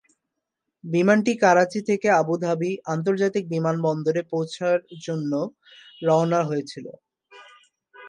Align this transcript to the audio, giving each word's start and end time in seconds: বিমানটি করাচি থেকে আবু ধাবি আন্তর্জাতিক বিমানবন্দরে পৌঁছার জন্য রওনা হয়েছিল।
বিমানটি 0.83 1.33
করাচি 1.43 1.79
থেকে 1.89 2.07
আবু 2.19 2.35
ধাবি 2.43 2.71
আন্তর্জাতিক 2.93 3.43
বিমানবন্দরে 3.53 4.21
পৌঁছার 4.31 4.77
জন্য 5.05 5.31
রওনা 6.01 6.39
হয়েছিল। 6.49 6.85